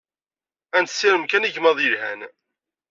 Ad 0.77 0.81
nessirem 0.83 1.23
kan 1.27 1.47
igmaḍ 1.47 1.77
yelhan. 1.81 2.21